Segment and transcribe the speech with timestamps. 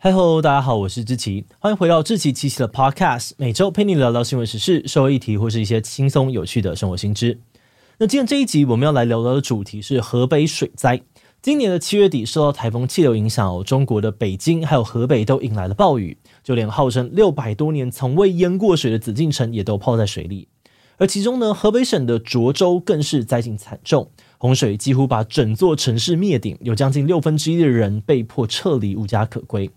[0.00, 7.40] 嗨喽，大家好，我是志奇，欢迎回到志奇奇奇的 Podcast，每周陪你聊聊新闻时事、社会议题或是一些轻松有趣的生活新知。
[7.98, 11.02] 那今天这一集我们要来聊聊的主题是河北水灾。
[11.42, 20.46] 今年的七月底，受到台风气流影响，中国的北京还有河北都迎来了暴雨，就连号称六百多年从未淹过水的紫禁城也都泡在水里。
[20.98, 24.08] 而其中呢，河北省的涿州更是灾情惨重，
[24.38, 29.68] 洪水几乎把整座城市灭顶，有将近六分之一的人被迫撤离，无家可归。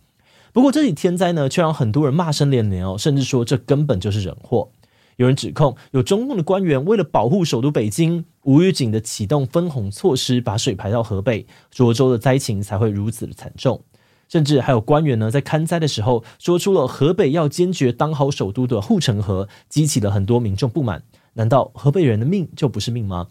[0.54, 4.70] 不过这起天灾呢，却让很多人骂声连连哦，甚至说这根本就是人祸。
[5.18, 13.84] 有人指控有中共的官员为了保护首都北京，无预警的启动分洪措施，把水排到河北，涿州的灾情才会如此的惨重。
[14.28, 21.04] 甚至还有官员呢，在看灾的时候说出了河北要坚决当好首都的护城河，激起了很多民众不满。
[21.34, 23.28] 难道河北人的命就不是命吗？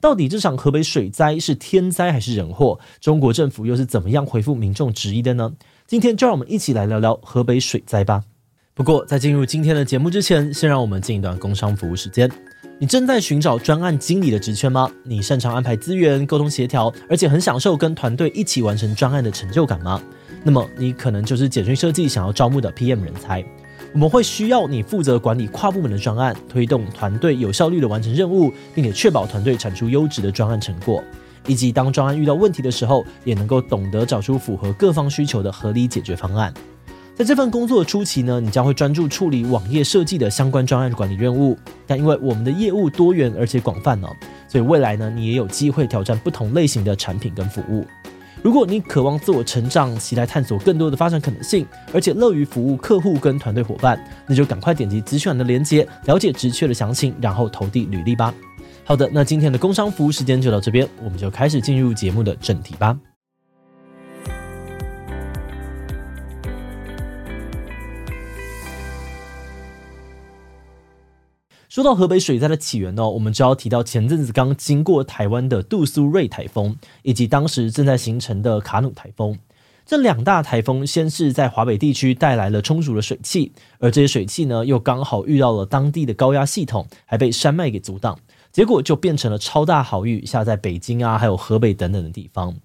[0.00, 2.80] 到底这场河北水灾是天灾还是人祸？
[3.00, 5.52] 中国政府又是怎么样回复民众质疑的呢？
[5.90, 8.22] 今天就让我们一起来聊聊河北水灾吧。
[8.74, 12.30] 不过，在进入今天的节目之前，先让我们进一段工商服务时间。
[12.78, 14.88] 你正在寻找专案经理的职缺吗？
[15.02, 20.00] 你擅长安排资源、沟通协调，而且很享受跟团队一起完成专案的成就感吗？
[20.44, 23.44] 那么，你可能就是简讯设计想要招募的 PM 人才。
[23.92, 31.02] 我们会需要你负责管理跨部门的专案，推动团队有效率的完成任务，并且确保团队产出优质的专案成果。
[31.50, 36.54] 以及当专案遇到问题的时候，也能够懂得找出符合各方需求的合理解决方案。
[37.16, 41.58] 在这份工作的初期呢，你将会专注处理网页设计的相关专案管理任务。
[41.88, 44.08] 但因为我们的业务多元而且广泛呢，
[44.46, 47.84] 所以未来呢，你也有机会挑战不同类型的产品跟服务。
[48.40, 58.32] 如果你渴望自我成长，期待探索更多的发展可能性，而且乐于服务客户跟团队伙伴，那就赶快点击资讯栏的链接，了解职缺的详情，然后投递履历吧。
[58.84, 62.98] 好的，那今天的工商服务时间就到这边，我们就开始进入节目的正题吧。
[71.68, 79.38] 说到河北水灾的起源呢，我们就要提到前阵子刚经过台湾的杜苏芮台风，以及当时正在形成的卡努台风。
[79.86, 88.18] 这两大台风先是在华北地区带来了充足的水汽，而这些水汽呢，又刚好遇到了当地的高压系统，还被山脉给阻挡。
[88.52, 92.56] 结果就变成了超大豪雨下在北京啊，还有河北等等的地方。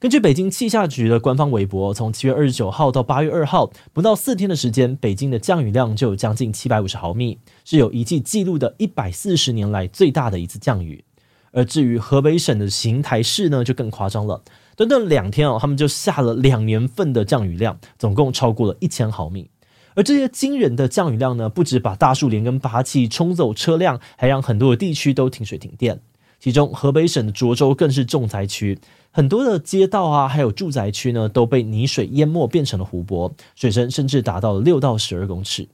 [0.00, 11.04] 根据北京气象局的官方微博，从七月二十九号到八月二号，不到四天的时间，北京的降雨量就有将近七百五十毫米，是有一记记录的一百四十年来最大的一次降雨。
[11.50, 14.42] 而至于河北省的邢台市呢，就更夸张了，
[14.76, 19.50] 短短两天哦，他们就下了两年份的降雨量，总共超过了一千毫米。
[19.94, 26.00] 而这些惊人的降雨量呢，不止把大树连根拔起冲走车辆，还让很多的地区都停水停电。
[26.40, 28.78] 其中河北省的涿州更是重灾区，
[29.10, 35.66] 很多的街道啊，还有住宅区呢，都被泥水淹没，变成了湖泊，水深甚至达到了六到十二公尺。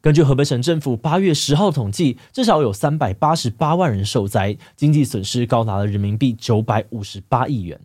[0.00, 7.78] 根据河北省政府八月十号统计，至少有三百八十八万人受灾，经济损失高达了人民币九百五十八亿元。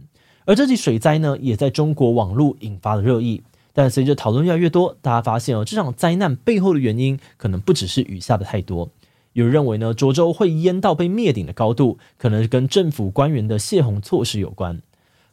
[0.46, 3.42] 而这起水灾呢，也在中国网络引发了热议。
[3.74, 8.90] 但随着讨论越来越多，大家发现哦，这场灾难背后的原因可能不只是雨下的太多。
[9.34, 14.80] 有人认为呢，涿州会淹到被灭顶的高度，可能跟政府官员的泄洪措施有关。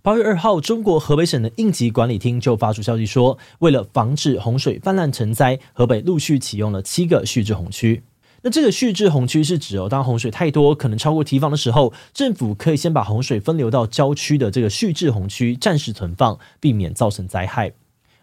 [0.01, 8.03] 八月二号，中国河北省的应急管理厅就发出消息说，为了防止洪水泛滥成灾，河北陆续启用了七个蓄滞洪区。
[8.41, 17.75] 那这个蓄滞洪区是指哦，当洪水太多，可能超过堤防的时候，政府可以先把洪水分流到郊区的这个蓄滞洪区暂时存放，避免造成灾害。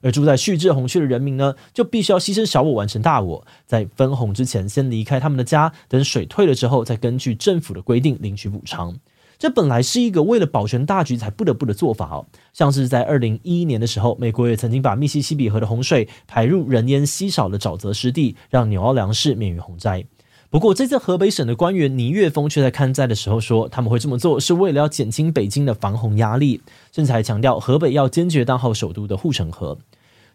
[0.01, 8.95] 而住在蓄滞洪区的人民呢，就必须要牺牲小我完成大我，在分洪之前先离开他们的家，等水退了之后，再根据政府的规定领取补偿。
[9.39, 12.25] 这本来是一个为了保全大局才不得不的做法哦。
[12.53, 20.03] 像是在二零一一年的时候，美国也曾经把密西西比河的洪水排入人烟稀少的沼泽湿地，让纽奥良市免于洪灾。
[20.49, 26.61] 不过，这次河北省的官员倪岳峰却在勘灾的时候说，他们会这么做是为了要减轻北京的防洪压力，
[26.93, 29.77] 甚至还强调河北要坚决当好首都的护城河。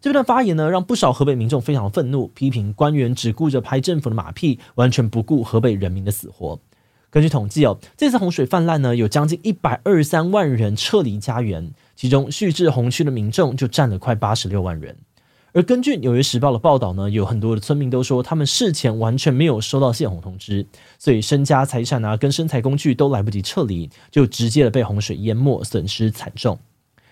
[0.02, 6.60] 这段发言呢，让不少河北民众非常愤怒，批评官员只顾着拍政府的马屁，完全不顾河北人民的死活。
[7.08, 14.96] 根据统计哦，这次洪水泛滥呢，有将近一百二十三万人撤离家园，其中蓄滞洪区的民众就占了快八十六万人。
[15.54, 20.66] 而根据《纽约时报》的报道呢，有很多的村民都说，他们事前完全没有收到泄洪通知，
[20.98, 26.58] 所以身家财产啊跟生财工具都来不及撤离，就直接的被洪水淹没，损失惨重。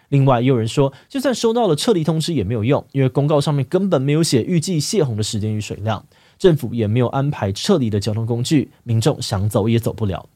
[0.08, 6.06] 另外，也有人说，就算收到了撤离通知也没有用，因为公告上面根本没有写预计泄洪的时间与水量，
[6.38, 10.29] 政府也没有安排撤离的交通工具，民众想走也走不了。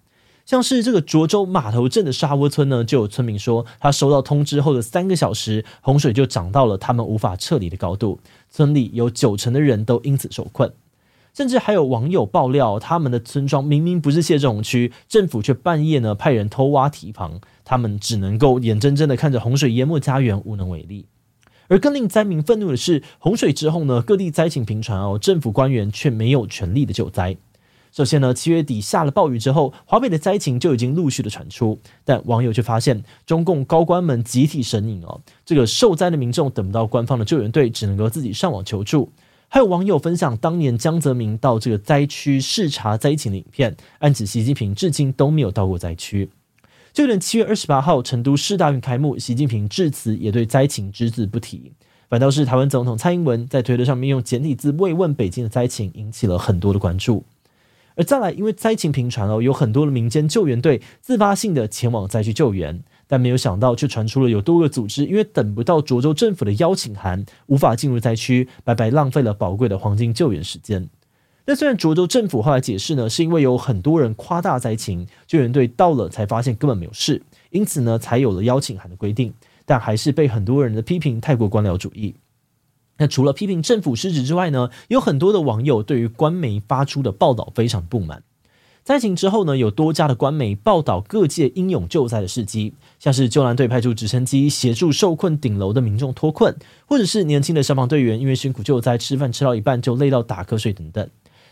[0.46, 8.20] 像是这个涿州码头镇的沙窝村呢，就有村民说，他收到通知后的三个小时，洪水就涨到了他们无法撤离的高度，
[8.50, 10.72] 村里有九成的人都因此受困。
[11.32, 21.06] 甚至还有网友爆料，他们的村庄明明不是泄洪区，政府却半夜呢派人偷挖堤防，他们只能够眼睁睁的看着洪水淹没家园，无能为力。
[21.68, 27.38] 而更令灾民愤怒的是，洪水之后呢，各地灾情频传哦，政府官员却没有全力的救灾。
[27.94, 39.12] 首先呢，七月底下了暴雨之后，华北的灾情就已经陆续的传出，但网友却发现，中共高官们集体神隐哦，这个受灾的民众等不到官方的救援队，只能够自己上网求助。
[39.46, 46.28] 还有网友分享当年江泽民到这个灾区视察灾情的影片，暗指习近平至今都没有到过灾区。
[46.92, 51.70] 就连七月二十八号成都市大运开幕，习近平致辞也对灾情只字不提，
[52.08, 57.24] 反倒是台湾总统蔡英文在推特上面用简体字慰问北京的灾情，引起了很多的关注。
[57.96, 62.82] 而再来，因为灾情频传哦，有很多的民间救援队自发性的前往灾区救援。
[63.06, 70.88] 但没有想到，却传出了有多个组织因为等不到涿州政府的邀请函，无法进入灾区，白白浪费了宝贵的黄金救援时间。
[71.44, 79.34] 那虽然涿州政府后来解释呢，是因为有很多人夸大灾情，救援队到了才发现根本没有事，因此呢才有了邀请函的规定，
[79.66, 82.14] 但还是被很多人的批评太过官僚主义。
[82.98, 88.22] 那除了批评政府失职之外呢，有很多的网友对于官媒发出的报道非常不满。
[88.84, 96.54] 灾情之后呢，有多家的官媒报道各界英勇救灾的事迹，像是救难队派出直升机协助受困顶楼的民众脱困，
[96.86, 101.08] 或者是年轻的消防队员因为辛苦救灾，吃饭吃到一半就累到打瞌睡等等。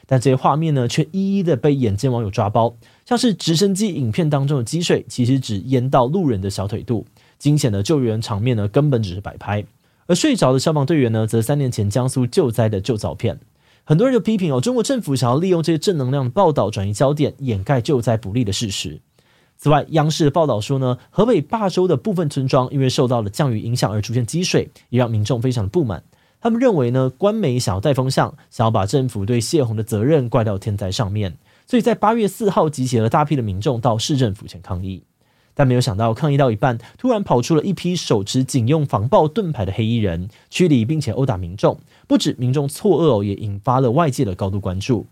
[0.07, 7.07] 但这些画面呢，却一一的被眼尖网友抓包，像是直升机影片当中的积水，其实只淹到路人的小腿肚，
[7.39, 9.65] 惊险的救援场面呢，根本只是摆拍。
[10.07, 13.41] 而睡着的消防队员呢，则三年前江苏救灾的旧照片。
[13.85, 19.01] 很多人就批评哦，中国政府想要利用这些正能量的报道转移焦点，掩盖救灾不利的事实。
[19.57, 26.03] 此外，央视的报道说呢，河北霸州的部分村庄因为受到了降雨影响而出现积水，也让民众非常的不满。
[26.41, 35.05] 他们认为呢，官媒想要带风向，想要把政府对泄洪的责任怪到天灾上面，所以在八月四号集结了大批的民众到市政府前抗议。
[35.55, 41.79] 但没有想到，抗议到一半，突然跑出了一批手持警用防暴盾牌的黑衣人，驱离并且殴打民众。
[42.07, 45.07] 不止民众错愕，也引发了外界的高度关注。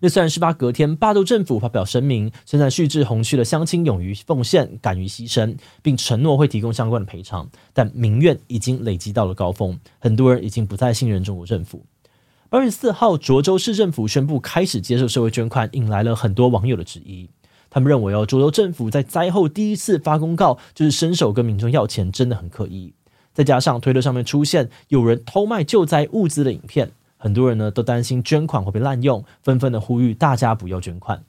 [0.00, 11.84] 那虽然事发隔天，霸州政府发表声明，称赞旭日红区的乡亲勇于奉献、敢于牺牲，并承诺会提供相关的赔偿，但民怨已经累积到了高峰，很多人已经不再信任中国政府。
[12.50, 17.30] 二月四号，涿州市政府宣布开始接受社会捐款，引来了很多网友的质疑。
[17.74, 22.92] 他们认为哦，涿州政府在灾后第一次发公告，就是伸手跟民众要钱，真的很可疑。
[23.32, 31.24] 再加上推特上面出现有人偷卖救灾物资的影片，很多人呢都担心捐款会被滥用，纷纷的呼吁大家不要捐款。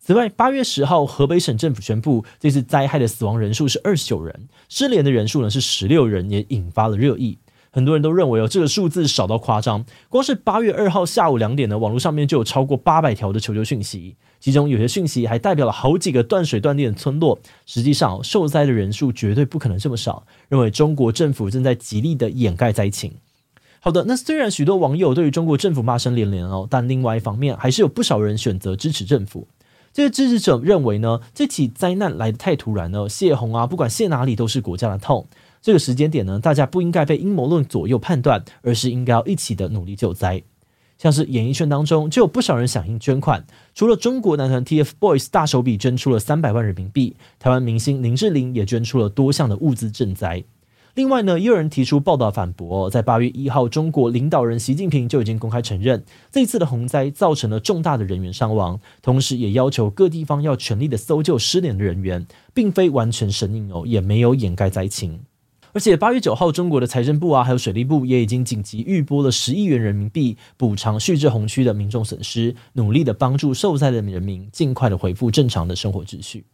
[0.00, 7.38] 此外，八月十号，河北省政府宣布，这次灾害的死亡人数是二十九人，失联的人数呢是十六人，也引发了热议。
[7.74, 9.84] 很多人都认为哦，这个数字少到夸张。
[10.08, 17.36] 光是八月二号下午两点呢，网络上面就有超过八百条的求救讯息，其中有些讯息还代表了好几个断水断电的村落。
[17.66, 20.24] 实际上，受灾的人数绝对不可能这么少。
[20.48, 23.14] 认为中国政府正在极力的掩盖灾情。
[23.80, 29.48] 好的，那虽然许多网友对于中国政府骂声连连哦，但另外一方面，还是有不少人选择支持政府。
[29.92, 35.26] 这些支持者认为呢，这起灾难来得太突然了，泄洪啊，不管泄哪里都是国家的痛。
[35.64, 40.42] 这个时间点呢，大家不应该被阴谋论左右判断，而是应该要一起的努力救灾。
[40.98, 50.44] 像是演艺圈当中就有不少人响应捐款，除了中国男团 TFBOYS 大手笔捐出了三百万人民币，台湾明星林志玲也捐出了多项的物资赈灾。
[50.94, 65.20] 另外呢，也有人提出报道反驳，在八月一号，中国领导人习近平就已经公开承认，这次的洪灾造成了重大的人员伤亡，同时也要求各地方要全力的搜救失联的人员，并非完全神隐哦，也没有掩盖灾情。
[65.74, 76.46] 而且八月九号，中国的财政部啊，还有水利部也已经紧急预拨了十亿元人民币，补偿旭日红区的民众损失，努力的帮助受灾的人民尽快的恢复正常的生活秩序。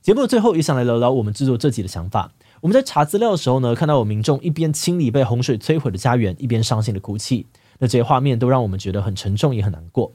[0.00, 2.32] 节目的最后，也想来聊聊我们制作这集的想法。
[2.60, 7.46] 我们在查资料的时候呢，看到有民众一边清理被洪水摧毁的家园，一边伤心的哭泣，
[7.80, 10.12] 那这些画面都让我们觉得很沉重，也很难过。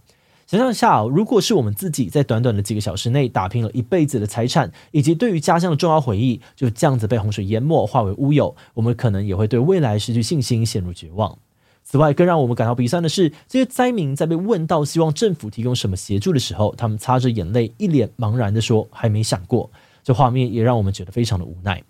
[0.48, 11.38] 想象一下，如果是我们自己在短短的几个小时内打拼了一辈子的财产，以及对于家乡的重要回忆，就这样子被洪水淹没，化为乌有，我们可能也会对未来失去信心，陷入绝望。
[11.84, 19.70] 此外，更让我们感到鼻酸的是，这些灾民在被问到希望政府提供什么协助的时候，他们擦着眼泪，一脸茫然地说：“还没想过。”
[20.02, 21.84] 这画面也让我们觉得非常的无奈。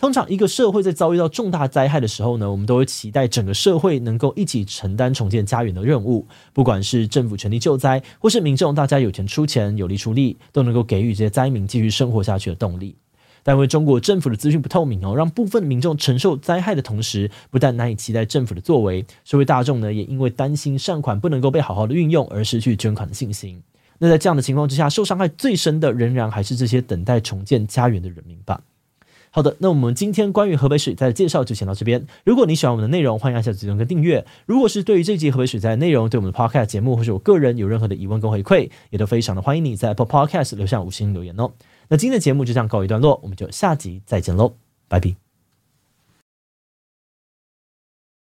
[0.00, 12.96] 通常一个社会在遭遇到重大灾害的时候呢，我们都会期待整个社会能够一起承担重建家园的任务，不管是政府全力救灾，或是民众大家有钱出钱、有力出力，都能够给予这些灾民继续生活下去的动力。
[13.42, 23.62] 但为中国政府的资讯不透明哦，让部分民众承受灾害的同时，不但难以期待政府的作为，社会大众呢也因为担心善款不能够被好好的运用而失去捐款的信心。
[23.98, 28.62] 那在这样的情况之下，受伤害最深的仍然还是这些等待重建家园的人民吧。
[29.32, 32.04] 好的，那我们今天关于河北水灾的介绍就先到这边。
[32.24, 34.26] 如果你喜欢我们的内容，欢迎按下指定跟订阅。
[34.44, 41.52] 如果是对于这集河北水灾的内容，对我们的 Podcast 节目或是我个人有任何的疑问跟回馈，也都非常的欢迎你在 Apple Podcast 留下五星留言哦。
[41.88, 44.54] 那今天的节目就这样告一段落，我们就下集再见喽，
[44.88, 45.29] 拜拜。